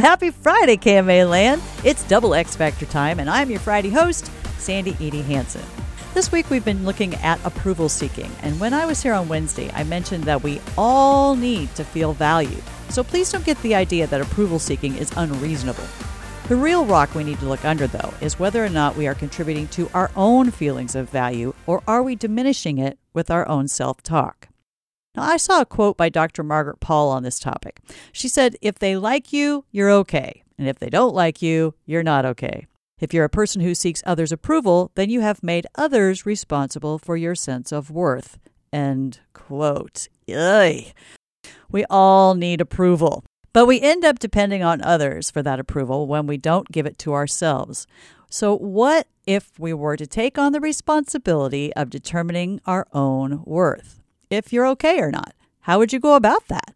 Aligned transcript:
Happy 0.00 0.30
Friday, 0.30 0.76
KMA 0.76 1.28
Land. 1.28 1.62
It's 1.82 2.06
double 2.06 2.34
X 2.34 2.54
Factor 2.54 2.84
time, 2.84 3.18
and 3.18 3.30
I'm 3.30 3.48
your 3.48 3.60
Friday 3.60 3.88
host, 3.88 4.30
Sandy 4.58 4.94
Edie 5.00 5.22
Hanson. 5.22 5.62
This 6.12 6.30
week 6.30 6.50
we've 6.50 6.66
been 6.66 6.84
looking 6.84 7.14
at 7.14 7.42
approval 7.46 7.88
seeking, 7.88 8.30
and 8.42 8.60
when 8.60 8.74
I 8.74 8.84
was 8.84 9.02
here 9.02 9.14
on 9.14 9.26
Wednesday, 9.26 9.70
I 9.72 9.84
mentioned 9.84 10.24
that 10.24 10.42
we 10.42 10.60
all 10.76 11.34
need 11.34 11.74
to 11.76 11.82
feel 11.82 12.12
valued. 12.12 12.62
So 12.90 13.02
please 13.02 13.32
don't 13.32 13.44
get 13.46 13.60
the 13.62 13.74
idea 13.74 14.06
that 14.08 14.20
approval 14.20 14.58
seeking 14.58 14.94
is 14.96 15.10
unreasonable. 15.16 15.84
The 16.48 16.56
real 16.56 16.84
rock 16.84 17.14
we 17.14 17.24
need 17.24 17.38
to 17.38 17.46
look 17.46 17.64
under, 17.64 17.86
though, 17.86 18.12
is 18.20 18.38
whether 18.38 18.62
or 18.62 18.68
not 18.68 18.96
we 18.96 19.06
are 19.06 19.14
contributing 19.14 19.66
to 19.68 19.88
our 19.94 20.10
own 20.14 20.50
feelings 20.50 20.94
of 20.94 21.08
value 21.08 21.54
or 21.66 21.82
are 21.88 22.02
we 22.02 22.16
diminishing 22.16 22.76
it 22.76 22.98
with 23.14 23.30
our 23.30 23.48
own 23.48 23.66
self 23.66 24.02
talk. 24.02 24.48
Now, 25.16 25.22
I 25.22 25.38
saw 25.38 25.62
a 25.62 25.66
quote 25.66 25.96
by 25.96 26.10
Dr. 26.10 26.42
Margaret 26.42 26.78
Paul 26.78 27.08
on 27.08 27.22
this 27.22 27.38
topic. 27.38 27.80
She 28.12 28.28
said, 28.28 28.56
If 28.60 28.78
they 28.78 28.96
like 28.96 29.32
you, 29.32 29.64
you're 29.72 29.90
okay. 29.90 30.42
And 30.58 30.68
if 30.68 30.78
they 30.78 30.90
don't 30.90 31.14
like 31.14 31.40
you, 31.40 31.74
you're 31.86 32.02
not 32.02 32.26
okay. 32.26 32.66
If 33.00 33.12
you're 33.12 33.24
a 33.24 33.30
person 33.30 33.60
who 33.60 33.74
seeks 33.74 34.02
others' 34.06 34.32
approval, 34.32 34.90
then 34.94 35.10
you 35.10 35.20
have 35.20 35.42
made 35.42 35.66
others 35.74 36.26
responsible 36.26 36.98
for 36.98 37.16
your 37.16 37.34
sense 37.34 37.72
of 37.72 37.90
worth. 37.90 38.38
End 38.72 39.20
quote. 39.32 40.08
Ugh. 40.34 40.84
We 41.70 41.84
all 41.90 42.34
need 42.34 42.60
approval. 42.60 43.24
But 43.52 43.66
we 43.66 43.80
end 43.80 44.04
up 44.04 44.18
depending 44.18 44.62
on 44.62 44.82
others 44.82 45.30
for 45.30 45.42
that 45.42 45.58
approval 45.58 46.06
when 46.06 46.26
we 46.26 46.36
don't 46.36 46.70
give 46.70 46.84
it 46.84 46.98
to 47.00 47.14
ourselves. 47.14 47.86
So, 48.28 48.54
what 48.54 49.06
if 49.26 49.58
we 49.58 49.72
were 49.72 49.96
to 49.96 50.06
take 50.06 50.36
on 50.36 50.52
the 50.52 50.60
responsibility 50.60 51.72
of 51.74 51.88
determining 51.88 52.60
our 52.66 52.86
own 52.92 53.42
worth? 53.46 54.02
If 54.30 54.52
you're 54.52 54.66
okay 54.68 54.98
or 55.00 55.10
not. 55.10 55.34
How 55.60 55.78
would 55.78 55.92
you 55.92 56.00
go 56.00 56.14
about 56.14 56.48
that? 56.48 56.74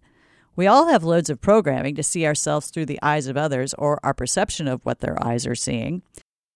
We 0.57 0.67
all 0.67 0.89
have 0.89 1.05
loads 1.05 1.31
of 1.31 1.41
programming 1.41 1.95
to 1.95 2.03
see 2.03 2.27
ourselves 2.27 2.69
through 2.71 2.87
the 2.87 2.99
eyes 3.03 3.27
of 3.29 3.37
others 3.37 3.73
or 3.75 3.99
our 4.03 4.13
perception 4.13 4.69
of 4.69 4.85
what 4.85 5.01
their 5.01 5.17
eyes 5.25 5.47
are 5.47 5.55
seeing. 5.55 6.03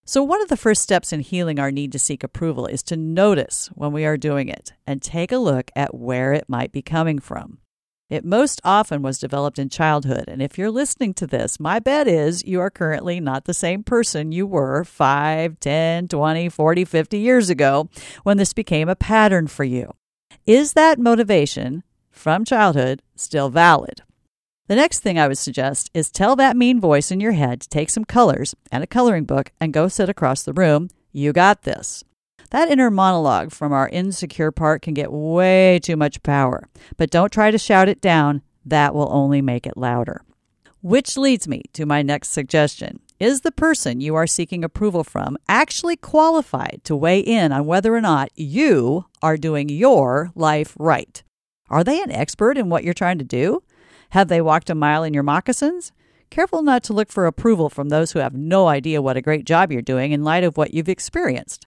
So, 0.05 0.23
one 0.23 0.43
of 0.43 0.49
the 0.49 0.59
first 0.59 0.83
steps 0.83 1.15
in 1.15 1.21
healing 1.21 1.59
our 1.59 1.71
need 1.71 1.91
to 1.93 1.99
seek 1.99 2.23
approval 2.23 2.67
is 2.67 2.83
to 2.85 2.97
notice 2.97 3.71
when 3.75 3.93
we 3.93 4.05
are 4.05 4.19
doing 4.19 4.49
it 4.49 4.75
and 4.87 5.01
take 5.01 5.33
a 5.33 5.39
look 5.39 5.71
at 5.75 5.95
where 5.95 6.35
it 6.35 6.45
might 6.49 6.73
be 6.73 6.83
coming 6.83 7.19
from. 7.19 7.59
It 8.11 8.23
most 8.23 8.61
often 8.65 9.01
was 9.01 9.19
developed 9.19 9.59
in 9.59 9.71
childhood, 9.71 10.25
and 10.29 10.43
if 10.43 10.59
you're 10.59 10.71
listening 10.71 11.15
to 11.15 11.27
this, 11.27 11.59
my 11.59 11.79
bet 11.79 12.07
is 12.07 12.45
you 12.45 12.61
are 12.61 12.69
currently 12.69 13.19
not 13.19 13.47
the 13.47 13.55
same 13.55 13.83
person 13.83 14.31
you 14.31 14.47
were 14.47 14.85
5, 14.85 15.59
10, 15.59 16.09
20, 16.09 16.49
40, 16.51 16.85
50 16.85 17.19
years 17.19 17.49
ago 17.49 17.89
when 18.23 18.37
this 18.37 18.53
became 18.53 18.91
a 18.91 18.97
pattern 18.97 19.47
for 19.47 19.65
you. 19.65 19.95
Is 20.47 20.75
that 20.75 20.99
motivation 20.99 21.85
from 22.11 22.45
childhood 22.45 23.01
still 23.17 23.49
valid? 23.49 24.03
The 24.67 24.77
next 24.77 25.01
thing 25.01 25.19
I 25.19 25.27
would 25.27 25.39
suggest 25.39 25.91
is 25.95 26.11
tell 26.11 26.37
that 26.37 26.55
mean 26.55 26.81
voice 26.81 27.11
in 27.11 27.19
your 27.19 27.33
head 27.33 27.63
to 27.63 27.69
take 27.71 27.89
some 27.89 28.05
colors 28.05 28.55
and 28.71 28.85
a 28.85 28.87
coloring 28.87 29.25
book 29.25 29.53
and 29.59 29.73
go 29.73 29.89
sit 29.89 30.11
across 30.11 30.43
the 30.43 30.53
room. 30.53 30.91
You 31.13 31.33
got 31.33 31.63
this. 31.63 32.05
That 32.51 32.69
inner 32.71 32.91
monologue 32.91 33.53
from 33.53 33.73
our 33.73 33.89
insecure 33.89 34.53
part 34.53 34.83
can 34.83 34.93
get 34.93 35.11
way 35.11 35.79
too 35.83 35.97
much 35.97 36.23
power, 36.23 36.69
but 36.99 37.09
don't 37.09 37.33
try 37.33 37.51
to 37.51 37.57
shout 37.57 37.89
it 37.89 38.03
down. 38.03 38.43
That 38.67 38.95
will 38.95 39.09
only 39.11 39.41
make 39.41 39.67
it 39.67 39.79
louder. 39.79 40.21
Which 40.83 41.17
leads 41.17 41.49
me 41.49 41.63
to 41.73 41.87
my 41.87 42.03
next 42.03 42.33
suggestion. 42.33 43.01
Is 43.25 43.41
the 43.41 43.53
person 43.53 44.03
you 44.03 44.15
are 44.17 44.27
seeking 44.27 44.63
approval 44.63 45.03
from 45.03 45.39
actually 45.49 45.97
qualified 45.97 46.83
to 46.85 46.95
weigh 46.95 47.21
in 47.21 47.53
on 47.53 47.65
whether 47.65 47.95
or 47.95 48.03
not 48.03 48.29
you 48.35 49.07
are 49.23 49.39
doing 49.39 49.71
your 49.71 50.31
life 50.35 50.77
right? 50.79 51.23
Are 51.71 51.83
they 51.83 52.03
an 52.03 52.11
expert 52.11 52.59
in 52.59 52.69
what 52.69 52.85
you're 52.85 52.93
trying 52.93 53.17
to 53.17 53.25
do? 53.25 53.63
Have 54.11 54.29
they 54.29 54.43
walked 54.43 54.69
a 54.69 54.75
mile 54.75 55.03
in 55.05 55.15
your 55.15 55.23
moccasins? 55.23 55.91
Careful 56.29 56.63
not 56.63 56.83
to 56.83 56.93
look 56.93 57.11
for 57.11 57.25
approval 57.25 57.71
from 57.71 57.89
those 57.89 58.13
who 58.13 58.19
have 58.19 58.35
no 58.35 58.69
idea 58.69 59.01
what 59.01 59.17
a 59.17 59.23
great 59.23 59.47
job 59.47 59.73
you're 59.73 59.81
doing 59.81 60.13
in 60.13 60.23
light 60.23 60.45
of 60.45 60.59
what 60.59 60.75
you've 60.75 60.91
experienced. 60.91 61.67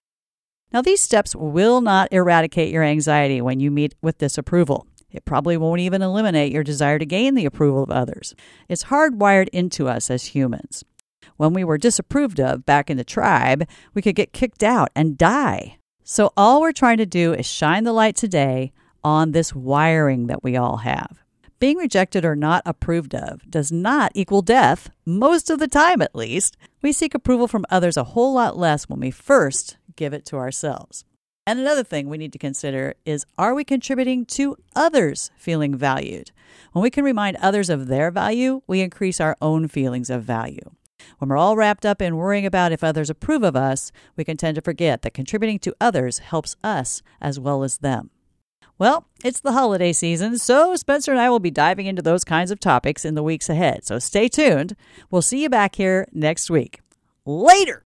Now, 0.72 0.80
these 0.80 1.02
steps 1.02 1.34
will 1.34 1.80
not 1.80 2.12
eradicate 2.12 2.72
your 2.72 2.84
anxiety 2.84 3.40
when 3.40 3.58
you 3.58 3.72
meet 3.72 3.96
with 4.00 4.18
disapproval. 4.18 4.86
It 5.10 5.24
probably 5.24 5.56
won't 5.56 5.80
even 5.80 6.02
eliminate 6.02 6.52
your 6.52 6.62
desire 6.62 7.00
to 7.00 7.04
gain 7.04 7.34
the 7.34 7.46
approval 7.46 7.82
of 7.82 7.90
others. 7.90 8.36
It's 8.68 8.84
hardwired 8.84 9.48
into 9.48 9.88
us 9.88 10.08
as 10.08 10.26
humans 10.26 10.84
when 11.38 11.54
we 11.54 11.64
were 11.64 11.78
disapproved 11.78 12.38
of 12.38 12.66
back 12.66 12.90
in 12.90 12.98
the 12.98 13.04
tribe, 13.04 13.66
we 13.94 14.02
could 14.02 14.14
get 14.14 14.34
kicked 14.34 14.62
out 14.62 14.90
and 14.94 15.16
die. 15.16 15.78
So, 16.04 16.32
all 16.36 16.60
we're 16.60 16.72
trying 16.72 16.98
to 16.98 17.06
do 17.06 17.32
is 17.32 17.46
shine 17.46 17.84
the 17.84 17.92
light 17.92 18.16
today 18.16 18.72
on 19.02 19.32
this 19.32 19.54
wiring 19.54 20.26
that 20.26 20.42
we 20.44 20.56
all 20.56 20.78
have. 20.78 21.22
Being 21.60 21.76
rejected 21.76 22.24
or 22.24 22.36
not 22.36 22.62
approved 22.66 23.14
of 23.14 23.48
does 23.50 23.72
not 23.72 24.12
equal 24.14 24.42
death, 24.42 24.90
most 25.04 25.50
of 25.50 25.58
the 25.58 25.66
time 25.66 26.00
at 26.02 26.14
least. 26.14 26.56
We 26.82 26.92
seek 26.92 27.14
approval 27.14 27.48
from 27.48 27.66
others 27.68 27.96
a 27.96 28.04
whole 28.04 28.34
lot 28.34 28.56
less 28.56 28.88
when 28.88 29.00
we 29.00 29.10
first 29.10 29.76
give 29.96 30.12
it 30.12 30.24
to 30.26 30.36
ourselves. 30.36 31.04
And 31.46 31.58
another 31.58 31.82
thing 31.82 32.08
we 32.08 32.18
need 32.18 32.32
to 32.34 32.38
consider 32.38 32.94
is 33.04 33.26
are 33.36 33.54
we 33.54 33.64
contributing 33.64 34.24
to 34.26 34.56
others 34.76 35.30
feeling 35.36 35.74
valued? 35.74 36.30
When 36.72 36.82
we 36.82 36.90
can 36.90 37.04
remind 37.04 37.38
others 37.38 37.70
of 37.70 37.88
their 37.88 38.10
value, 38.10 38.62
we 38.66 38.80
increase 38.80 39.20
our 39.20 39.36
own 39.40 39.66
feelings 39.66 40.10
of 40.10 40.22
value. 40.22 40.70
When 41.18 41.28
we're 41.28 41.36
all 41.36 41.56
wrapped 41.56 41.84
up 41.84 42.00
in 42.00 42.16
worrying 42.16 42.46
about 42.46 42.72
if 42.72 42.84
others 42.84 43.10
approve 43.10 43.42
of 43.42 43.56
us, 43.56 43.92
we 44.16 44.24
can 44.24 44.36
tend 44.36 44.54
to 44.54 44.62
forget 44.62 45.02
that 45.02 45.14
contributing 45.14 45.58
to 45.60 45.74
others 45.80 46.18
helps 46.18 46.56
us 46.62 47.02
as 47.20 47.40
well 47.40 47.62
as 47.62 47.78
them. 47.78 48.10
Well, 48.78 49.08
it's 49.24 49.40
the 49.40 49.52
holiday 49.52 49.92
season, 49.92 50.38
so 50.38 50.76
Spencer 50.76 51.10
and 51.10 51.20
I 51.20 51.30
will 51.30 51.40
be 51.40 51.50
diving 51.50 51.86
into 51.86 52.02
those 52.02 52.22
kinds 52.24 52.52
of 52.52 52.60
topics 52.60 53.04
in 53.04 53.14
the 53.14 53.24
weeks 53.24 53.48
ahead. 53.48 53.84
So 53.84 53.98
stay 53.98 54.28
tuned. 54.28 54.76
We'll 55.10 55.22
see 55.22 55.42
you 55.42 55.50
back 55.50 55.74
here 55.74 56.06
next 56.12 56.48
week. 56.48 56.80
Later! 57.26 57.76